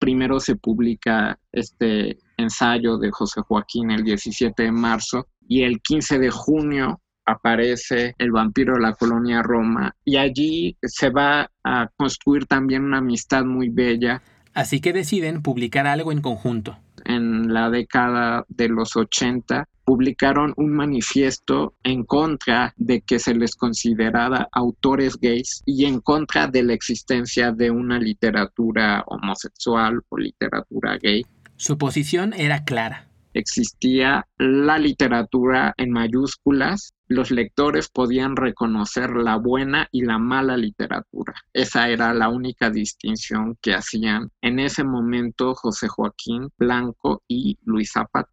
[0.00, 6.18] Primero se publica este ensayo de José Joaquín el 17 de marzo y el 15
[6.18, 12.46] de junio aparece el vampiro de la colonia Roma y allí se va a construir
[12.46, 14.22] también una amistad muy bella.
[14.54, 16.78] Así que deciden publicar algo en conjunto.
[17.04, 23.54] En la década de los 80 publicaron un manifiesto en contra de que se les
[23.54, 30.98] considerara autores gays y en contra de la existencia de una literatura homosexual o literatura
[30.98, 31.24] gay.
[31.56, 39.88] Su posición era clara existía la literatura en mayúsculas, los lectores podían reconocer la buena
[39.92, 41.34] y la mala literatura.
[41.52, 47.90] Esa era la única distinción que hacían en ese momento José Joaquín Blanco y Luis
[47.92, 48.30] Zapata.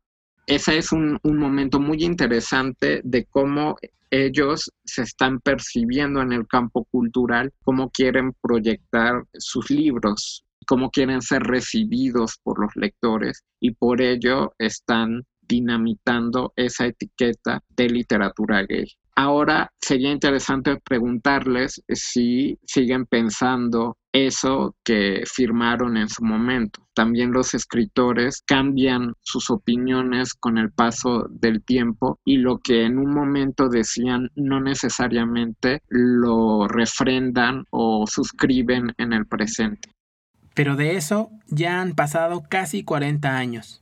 [0.48, 3.78] Ese es un, un momento muy interesante de cómo
[4.12, 11.22] ellos se están percibiendo en el campo cultural, cómo quieren proyectar sus libros, cómo quieren
[11.22, 18.86] ser recibidos por los lectores y por ello están dinamitando esa etiqueta de literatura gay.
[19.16, 26.88] Ahora sería interesante preguntarles si siguen pensando eso que firmaron en su momento.
[26.94, 32.98] También los escritores cambian sus opiniones con el paso del tiempo y lo que en
[32.98, 39.90] un momento decían no necesariamente lo refrendan o suscriben en el presente.
[40.54, 43.82] Pero de eso ya han pasado casi 40 años.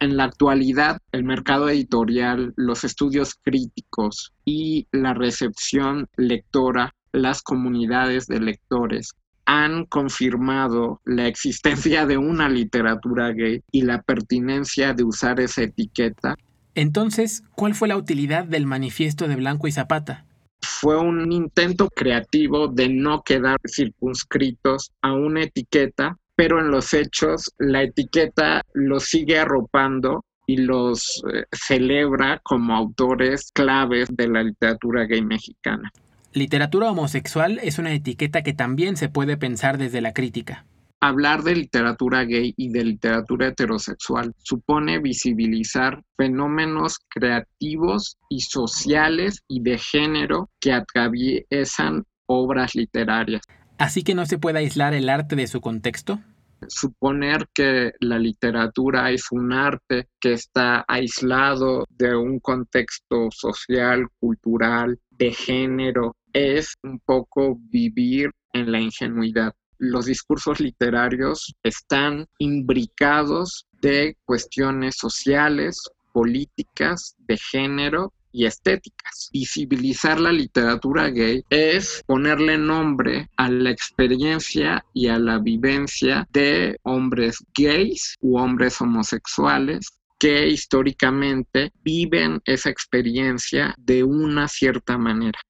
[0.00, 8.26] En la actualidad, el mercado editorial, los estudios críticos y la recepción lectora, las comunidades
[8.26, 9.14] de lectores
[9.50, 16.36] han confirmado la existencia de una literatura gay y la pertinencia de usar esa etiqueta.
[16.76, 20.24] Entonces, ¿cuál fue la utilidad del manifiesto de Blanco y Zapata?
[20.62, 27.50] fue un intento creativo de no quedar circunscritos a una etiqueta, pero en los hechos
[27.58, 35.04] la etiqueta los sigue arropando y los eh, celebra como autores claves de la literatura
[35.04, 35.90] gay mexicana.
[36.32, 40.64] Literatura homosexual es una etiqueta que también se puede pensar desde la crítica.
[41.00, 49.60] Hablar de literatura gay y de literatura heterosexual supone visibilizar fenómenos creativos y sociales y
[49.62, 53.42] de género que atraviesan obras literarias.
[53.78, 56.20] Así que no se puede aislar el arte de su contexto.
[56.68, 65.00] Suponer que la literatura es un arte que está aislado de un contexto social, cultural,
[65.10, 74.16] de género, es un poco vivir en la ingenuidad los discursos literarios están imbricados de
[74.26, 75.80] cuestiones sociales,
[76.12, 79.30] políticas, de género y estéticas.
[79.32, 86.78] Visibilizar la literatura gay es ponerle nombre a la experiencia y a la vivencia de
[86.82, 89.88] hombres gays u hombres homosexuales
[90.18, 95.40] que históricamente viven esa experiencia de una cierta manera.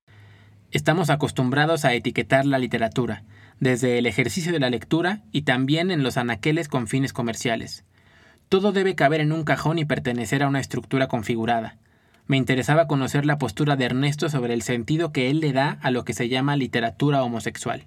[0.72, 3.24] Estamos acostumbrados a etiquetar la literatura,
[3.58, 7.84] desde el ejercicio de la lectura y también en los anaqueles con fines comerciales.
[8.48, 11.76] Todo debe caber en un cajón y pertenecer a una estructura configurada.
[12.26, 15.90] Me interesaba conocer la postura de Ernesto sobre el sentido que él le da a
[15.90, 17.86] lo que se llama literatura homosexual.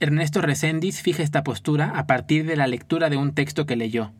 [0.00, 4.12] Ernesto Reséndiz fija esta postura a partir de la lectura de un texto que leyó,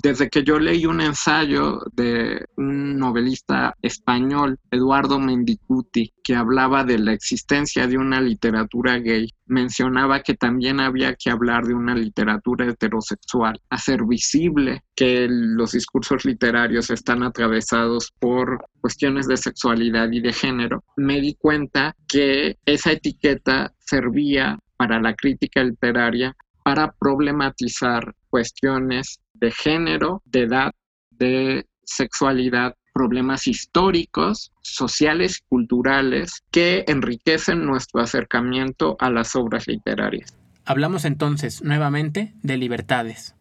[0.00, 6.98] desde que yo leí un ensayo de un novelista español, Eduardo Mendicuti, que hablaba de
[6.98, 12.66] la existencia de una literatura gay, mencionaba que también había que hablar de una literatura
[12.66, 20.32] heterosexual, hacer visible que los discursos literarios están atravesados por cuestiones de sexualidad y de
[20.32, 29.20] género, me di cuenta que esa etiqueta servía para la crítica literaria para problematizar cuestiones
[29.34, 30.72] de género, de edad,
[31.10, 40.36] de sexualidad, problemas históricos, sociales y culturales que enriquecen nuestro acercamiento a las obras literarias.
[40.64, 43.34] Hablamos entonces nuevamente de libertades.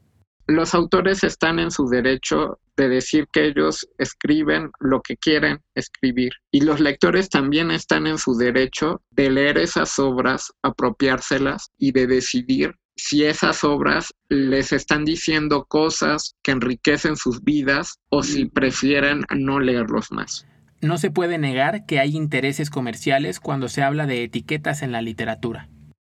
[0.45, 6.31] Los autores están en su derecho de decir que ellos escriben lo que quieren escribir
[6.51, 12.07] y los lectores también están en su derecho de leer esas obras, apropiárselas y de
[12.07, 19.21] decidir si esas obras les están diciendo cosas que enriquecen sus vidas o si prefieren
[19.35, 20.45] no leerlos más.
[20.81, 25.01] no se puede negar que hay intereses comerciales cuando se habla de etiquetas en la
[25.01, 25.69] literatura.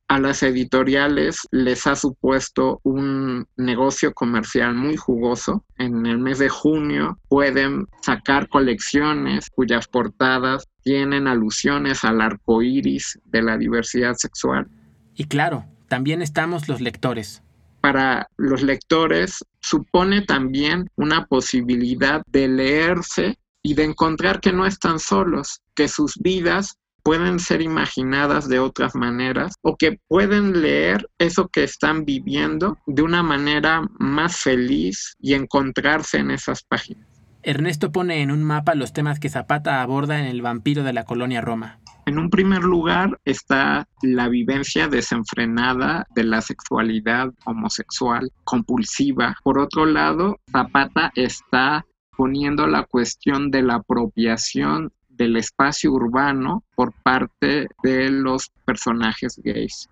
[0.08, 5.64] A las editoriales les ha supuesto un negocio comercial muy jugoso.
[5.76, 13.18] En el mes de junio pueden sacar colecciones cuyas portadas tienen alusiones al arco iris
[13.26, 14.66] de la diversidad sexual.
[15.14, 17.42] Y claro, también estamos los lectores.
[17.80, 24.98] Para los lectores supone también una posibilidad de leerse y de encontrar que no están
[24.98, 31.48] solos, que sus vidas pueden ser imaginadas de otras maneras o que pueden leer eso
[31.48, 37.06] que están viviendo de una manera más feliz y encontrarse en esas páginas.
[37.42, 41.04] Ernesto pone en un mapa los temas que Zapata aborda en El vampiro de la
[41.04, 41.78] colonia Roma.
[42.08, 49.36] En un primer lugar está la vivencia desenfrenada de la sexualidad homosexual compulsiva.
[49.44, 51.84] Por otro lado, Zapata está
[52.16, 59.90] poniendo la cuestión de la apropiación del espacio urbano por parte de los personajes gays.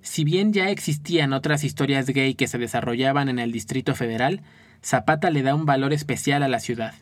[0.00, 4.40] Si bien ya existían otras historias gay que se desarrollaban en el Distrito Federal,
[4.82, 6.94] Zapata le da un valor especial a la ciudad.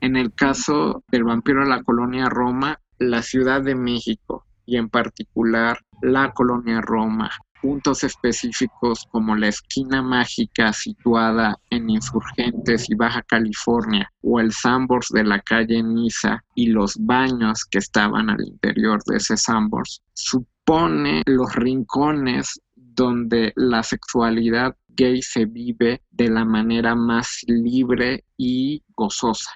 [0.00, 4.88] En el caso del vampiro de la colonia Roma, la Ciudad de México y en
[4.88, 7.30] particular la colonia Roma
[7.60, 15.08] puntos específicos como la esquina mágica situada en Insurgentes y Baja California o el Sambors
[15.10, 21.22] de la calle Niza y los baños que estaban al interior de ese Sambors supone
[21.26, 29.50] los rincones donde la sexualidad gay se vive de la manera más libre y gozosa.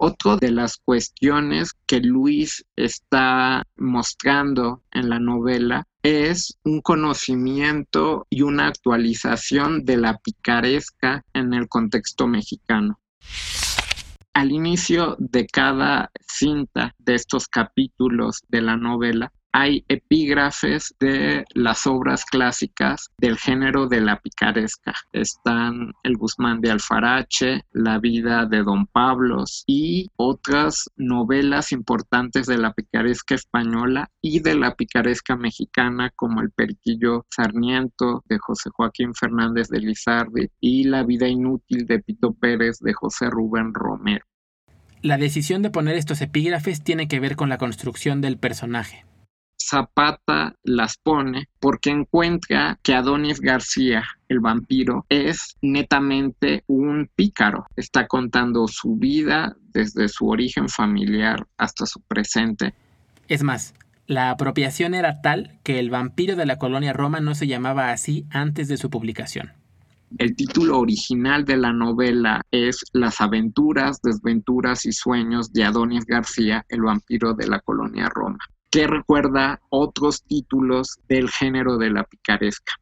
[0.00, 8.42] Otra de las cuestiones que Luis está mostrando en la novela es un conocimiento y
[8.42, 13.00] una actualización de la picaresca en el contexto mexicano.
[14.34, 21.84] Al inicio de cada cinta de estos capítulos de la novela, hay epígrafes de las
[21.88, 24.94] obras clásicas del género de la picaresca.
[25.12, 32.56] Están El Guzmán de Alfarache, La vida de Don Pablos y otras novelas importantes de
[32.56, 39.12] la picaresca española y de la picaresca mexicana como El Periquillo Sarmiento de José Joaquín
[39.12, 44.24] Fernández de Lizardi y La vida inútil de Pito Pérez de José Rubén Romero.
[45.02, 49.04] La decisión de poner estos epígrafes tiene que ver con la construcción del personaje.
[49.68, 57.66] Zapata las pone porque encuentra que Adonis García, el vampiro, es netamente un pícaro.
[57.76, 62.72] Está contando su vida desde su origen familiar hasta su presente.
[63.28, 63.74] Es más,
[64.06, 68.24] la apropiación era tal que el vampiro de la colonia Roma no se llamaba así
[68.30, 69.52] antes de su publicación.
[70.16, 76.64] El título original de la novela es Las aventuras, desventuras y sueños de Adonis García,
[76.70, 78.38] el vampiro de la colonia Roma
[78.70, 82.74] que recuerda otros títulos del género de la picaresca.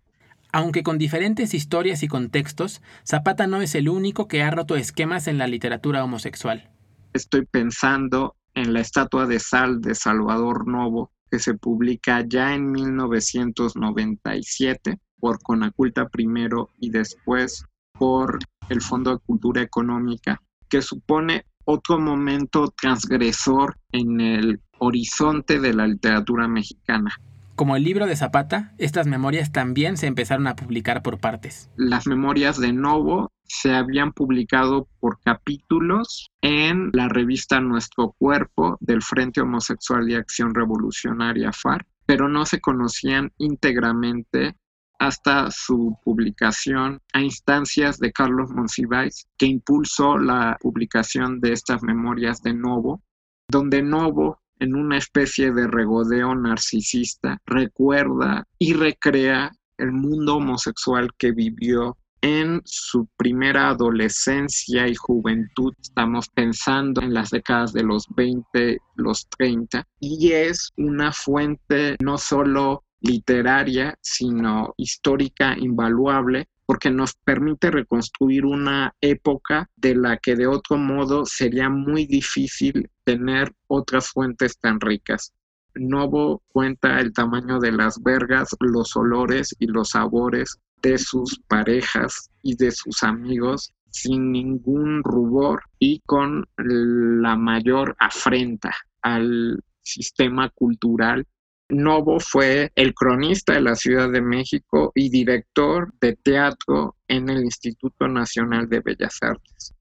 [0.52, 5.28] Aunque con diferentes historias y contextos, Zapata no es el único que ha roto esquemas
[5.28, 6.70] en la literatura homosexual.
[7.12, 12.72] Estoy pensando en la estatua de sal de Salvador Novo, que se publica ya en
[12.72, 21.98] 1997 por Conaculta primero y después por el Fondo de Cultura Económica, que supone otro
[21.98, 27.14] momento transgresor en el horizonte de la literatura mexicana.
[27.56, 31.70] Como el libro de Zapata, estas memorias también se empezaron a publicar por partes.
[31.76, 39.02] Las memorias de Novo se habían publicado por capítulos en la revista Nuestro Cuerpo del
[39.02, 44.54] Frente Homosexual y Acción Revolucionaria FARC, pero no se conocían íntegramente
[44.98, 52.42] hasta su publicación a instancias de Carlos Monsiváis, que impulsó la publicación de estas memorias
[52.42, 53.02] de Novo,
[53.48, 61.32] donde Novo en una especie de regodeo narcisista, recuerda y recrea el mundo homosexual que
[61.32, 68.78] vivió en su primera adolescencia y juventud, estamos pensando en las décadas de los 20,
[68.96, 77.70] los 30, y es una fuente no solo literaria, sino histórica invaluable porque nos permite
[77.70, 84.58] reconstruir una época de la que de otro modo sería muy difícil tener otras fuentes
[84.58, 85.32] tan ricas.
[85.74, 92.30] Novo cuenta el tamaño de las vergas, los olores y los sabores de sus parejas
[92.42, 101.26] y de sus amigos sin ningún rubor y con la mayor afrenta al sistema cultural
[101.68, 107.42] Novo fue el cronista de la Ciudad de México y director de teatro en el
[107.42, 109.74] Instituto Nacional de Bellas Artes.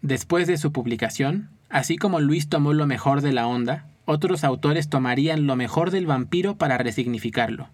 [0.00, 4.88] Después de su publicación, así como Luis tomó lo mejor de la onda, otros autores
[4.88, 7.68] tomarían lo mejor del vampiro para resignificarlo.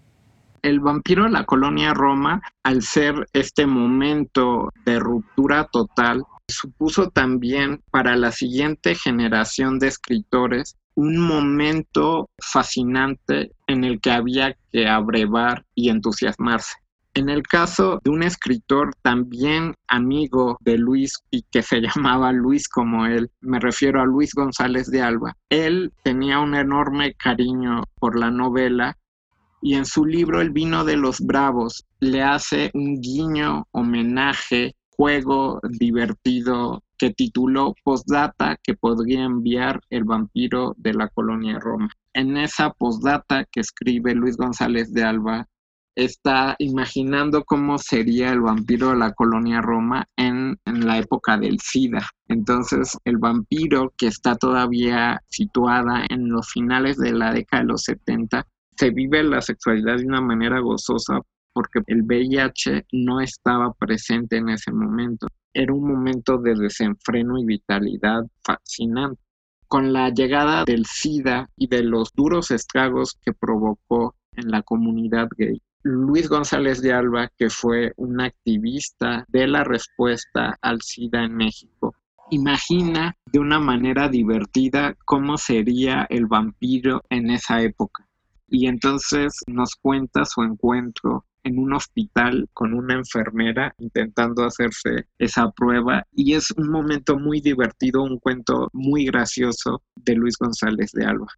[0.62, 7.82] El vampiro de la colonia Roma, al ser este momento de ruptura total, supuso también
[7.90, 15.64] para la siguiente generación de escritores un momento fascinante en el que había que abrevar
[15.74, 16.74] y entusiasmarse.
[17.16, 22.68] En el caso de un escritor también amigo de Luis y que se llamaba Luis
[22.68, 28.18] como él, me refiero a Luis González de Alba, él tenía un enorme cariño por
[28.18, 28.96] la novela
[29.62, 35.60] y en su libro El vino de los bravos le hace un guiño, homenaje, juego
[35.70, 41.88] divertido que tituló Postdata que podría enviar el vampiro de la colonia Roma.
[42.12, 45.46] En esa postdata que escribe Luis González de Alba,
[45.96, 52.06] está imaginando cómo sería el vampiro de la colonia Roma en, la época del SIDA.
[52.28, 57.82] Entonces, el vampiro que está todavía situada en los finales de la década de los
[57.82, 58.44] 70,
[58.76, 61.20] se vive la sexualidad de una manera gozosa
[61.52, 65.28] porque el VIH no estaba presente en ese momento.
[65.54, 69.22] Era un momento de desenfreno y vitalidad fascinante.
[69.68, 75.28] Con la llegada del SIDA y de los duros estragos que provocó en la comunidad
[75.36, 81.36] gay, Luis González de Alba, que fue un activista de la respuesta al SIDA en
[81.36, 81.94] México,
[82.30, 88.08] imagina de una manera divertida cómo sería el vampiro en esa época.
[88.48, 95.50] Y entonces nos cuenta su encuentro en un hospital con una enfermera intentando hacerse esa
[95.52, 101.04] prueba y es un momento muy divertido, un cuento muy gracioso de Luis González de
[101.04, 101.28] Alba.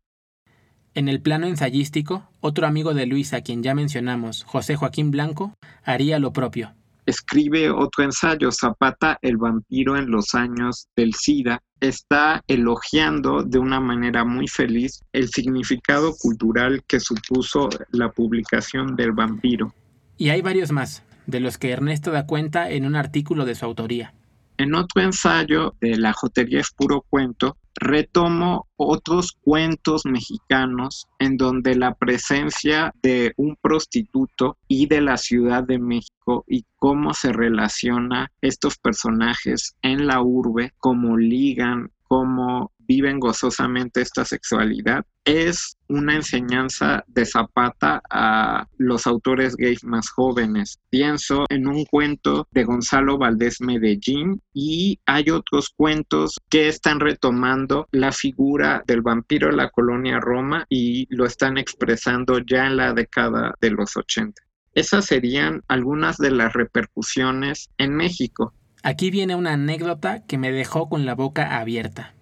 [0.94, 5.52] En el plano ensayístico, otro amigo de Luis a quien ya mencionamos, José Joaquín Blanco,
[5.84, 6.72] haría lo propio.
[7.04, 11.62] Escribe otro ensayo, Zapata, el vampiro en los años del SIDA.
[11.80, 19.12] Está elogiando de una manera muy feliz el significado cultural que supuso la publicación del
[19.12, 19.72] vampiro.
[20.16, 23.64] Y hay varios más, de los que Ernesto da cuenta en un artículo de su
[23.64, 24.14] autoría.
[24.58, 31.74] En otro ensayo de La Jotería es puro cuento, retomo otros cuentos mexicanos en donde
[31.74, 38.32] la presencia de un prostituto y de la Ciudad de México y cómo se relaciona
[38.40, 47.04] estos personajes en la urbe, cómo ligan, cómo viven gozosamente esta sexualidad es una enseñanza
[47.08, 50.78] de Zapata a los autores gays más jóvenes.
[50.88, 57.88] Pienso en un cuento de Gonzalo Valdés Medellín y hay otros cuentos que están retomando
[57.90, 62.92] la figura del vampiro de la colonia Roma y lo están expresando ya en la
[62.92, 64.40] década de los 80.
[64.74, 68.52] Esas serían algunas de las repercusiones en México.
[68.82, 72.15] Aquí viene una anécdota que me dejó con la boca abierta.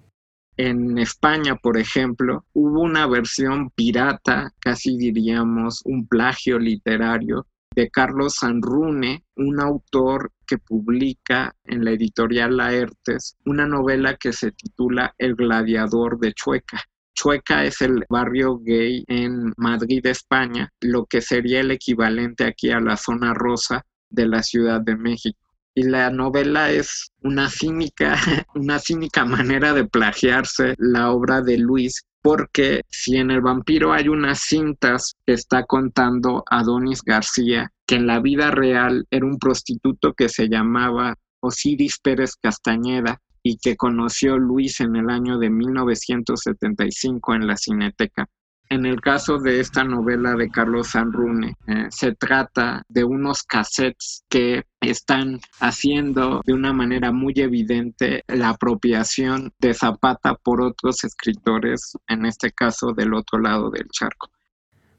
[0.57, 8.36] En España, por ejemplo, hubo una versión pirata, casi diríamos un plagio literario, de Carlos
[8.36, 15.34] Sanrune, un autor que publica en la editorial Laertes una novela que se titula El
[15.34, 16.80] gladiador de Chueca.
[17.14, 22.80] Chueca es el barrio gay en Madrid, España, lo que sería el equivalente aquí a
[22.80, 25.43] la zona rosa de la Ciudad de México
[25.75, 28.16] y la novela es una cínica,
[28.55, 34.09] una cínica manera de plagiarse la obra de Luis, porque si en El vampiro hay
[34.09, 40.29] unas cintas está contando Adonis García, que en la vida real era un prostituto que
[40.29, 47.47] se llamaba Osiris Pérez Castañeda y que conoció Luis en el año de 1975 en
[47.47, 48.27] la Cineteca.
[48.75, 54.25] En el caso de esta novela de Carlos Sanrune, eh, se trata de unos cassettes
[54.29, 61.97] que están haciendo de una manera muy evidente la apropiación de Zapata por otros escritores,
[62.09, 64.29] en este caso del otro lado del charco.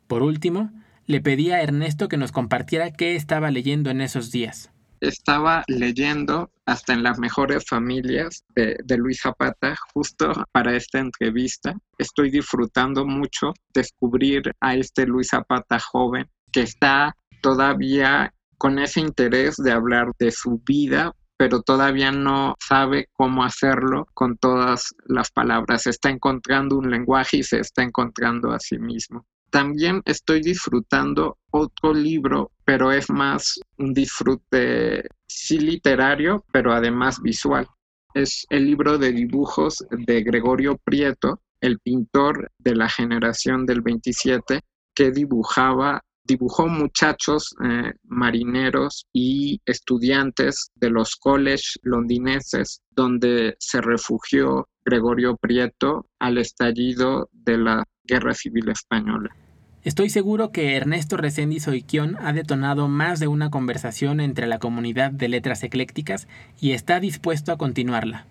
[0.07, 0.71] Por último,
[1.05, 4.71] le pedí a Ernesto que nos compartiera qué estaba leyendo en esos días
[5.07, 11.75] estaba leyendo hasta en las mejores familias de, Luis Zapata justo para esta entrevista.
[11.97, 19.57] Estoy disfrutando mucho descubrir a este Luis Zapata joven que está todavía con ese interés
[19.57, 25.85] de hablar de su vida, pero todavía no sabe cómo hacerlo con todas las palabras.
[25.85, 29.25] Está encontrando un lenguaje y se está encontrando a sí mismo.
[29.49, 37.67] También estoy disfrutando otro libro, pero es más un disfrute sí literario, pero además visual.
[38.13, 44.61] Es el libro de dibujos de Gregorio Prieto, el pintor de la generación del 27,
[44.93, 54.67] que dibujaba dibujó muchachos eh, marineros y estudiantes de los colleges londineses donde se refugió
[54.83, 59.35] Gregorio Prieto al estallido de la Guerra Civil Española.
[59.83, 65.11] Estoy seguro que Ernesto Reséndiz Oiquión ha detonado más de una conversación entre la comunidad
[65.11, 66.27] de letras eclécticas
[66.59, 68.25] y está dispuesto a continuarla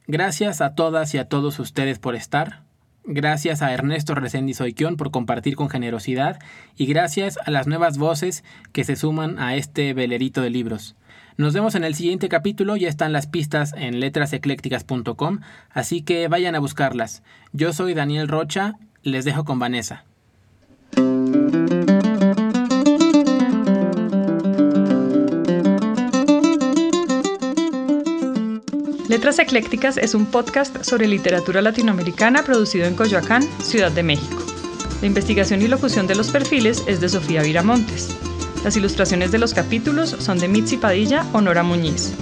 [0.07, 2.63] Gracias a todas y a todos ustedes por estar.
[3.03, 6.39] Gracias a Ernesto Reséndiz Oiquión por compartir con generosidad
[6.75, 10.95] y gracias a las nuevas voces que se suman a este velerito de libros.
[11.37, 15.39] Nos vemos en el siguiente capítulo, ya están las pistas en letraseclécticas.com,
[15.71, 17.23] así que vayan a buscarlas.
[17.53, 20.03] Yo soy Daniel Rocha les dejo con Vanessa.
[29.07, 34.41] Letras Eclécticas es un podcast sobre literatura latinoamericana producido en Coyoacán, Ciudad de México.
[35.01, 38.15] La investigación y locución de los perfiles es de Sofía Viramontes.
[38.63, 42.13] Las ilustraciones de los capítulos son de Mitzi Padilla o Nora Muñiz.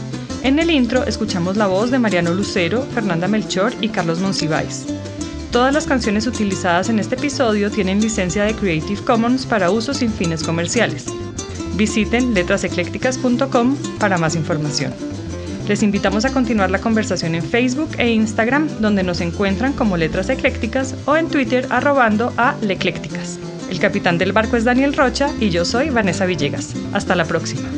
[0.41, 4.85] En el intro escuchamos la voz de Mariano Lucero, Fernanda Melchor y Carlos Monsiváis.
[5.51, 10.11] Todas las canciones utilizadas en este episodio tienen licencia de Creative Commons para uso sin
[10.11, 11.05] fines comerciales.
[11.75, 14.93] Visiten letraseclécticas.com para más información.
[15.67, 20.29] Les invitamos a continuar la conversación en Facebook e Instagram, donde nos encuentran como Letras
[20.29, 23.39] Eclécticas, o en Twitter arrobando a Leclécticas.
[23.71, 26.75] El capitán del barco es Daniel Rocha y yo soy Vanessa Villegas.
[26.93, 27.69] Hasta la próxima.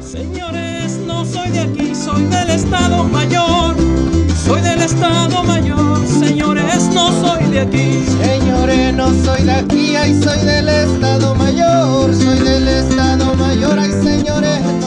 [0.00, 4.07] Señores, no soy de aquí, soy del Estado Mayor.
[4.48, 8.02] Soy del Estado Mayor, señores, no soy de aquí.
[8.24, 13.90] Señores, no soy de aquí, ay, soy del Estado Mayor, soy del Estado Mayor, ay,
[14.02, 14.77] señores.